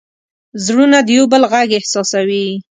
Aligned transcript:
زړونه 0.65 0.97
د 1.03 1.09
یو 1.17 1.25
بل 1.31 1.43
غږ 1.51 1.69
احساسوي. 1.79 2.47